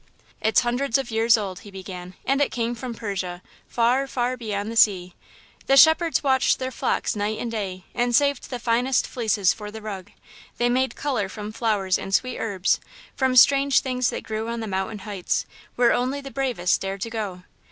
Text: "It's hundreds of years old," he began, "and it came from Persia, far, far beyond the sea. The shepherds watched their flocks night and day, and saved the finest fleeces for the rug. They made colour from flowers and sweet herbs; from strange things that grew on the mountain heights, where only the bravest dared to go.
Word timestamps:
"It's 0.41 0.61
hundreds 0.61 0.97
of 0.97 1.11
years 1.11 1.37
old," 1.37 1.59
he 1.59 1.69
began, 1.69 2.15
"and 2.25 2.41
it 2.41 2.49
came 2.51 2.73
from 2.73 2.95
Persia, 2.95 3.43
far, 3.67 4.07
far 4.07 4.35
beyond 4.35 4.71
the 4.71 4.75
sea. 4.75 5.13
The 5.67 5.77
shepherds 5.77 6.23
watched 6.23 6.57
their 6.57 6.71
flocks 6.71 7.15
night 7.15 7.37
and 7.37 7.51
day, 7.51 7.85
and 7.93 8.15
saved 8.15 8.49
the 8.49 8.57
finest 8.57 9.05
fleeces 9.05 9.53
for 9.53 9.69
the 9.69 9.79
rug. 9.83 10.09
They 10.57 10.69
made 10.69 10.95
colour 10.95 11.29
from 11.29 11.51
flowers 11.51 11.99
and 11.99 12.15
sweet 12.15 12.39
herbs; 12.39 12.79
from 13.15 13.35
strange 13.35 13.81
things 13.81 14.09
that 14.09 14.23
grew 14.23 14.47
on 14.47 14.59
the 14.59 14.65
mountain 14.65 14.97
heights, 15.05 15.45
where 15.75 15.93
only 15.93 16.19
the 16.19 16.31
bravest 16.31 16.81
dared 16.81 17.01
to 17.01 17.11
go. 17.11 17.43